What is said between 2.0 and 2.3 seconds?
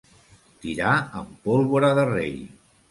de